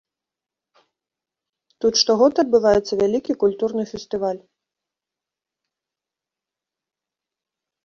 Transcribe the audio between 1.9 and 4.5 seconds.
штогод адбываецца вялікі культурны фестываль.